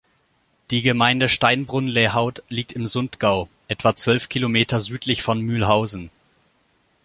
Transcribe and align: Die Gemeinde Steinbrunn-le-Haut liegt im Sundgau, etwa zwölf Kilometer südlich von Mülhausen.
Die 0.71 0.81
Gemeinde 0.81 1.29
Steinbrunn-le-Haut 1.29 2.41
liegt 2.49 2.71
im 2.73 2.87
Sundgau, 2.87 3.49
etwa 3.67 3.95
zwölf 3.95 4.29
Kilometer 4.29 4.79
südlich 4.79 5.21
von 5.21 5.41
Mülhausen. 5.41 6.09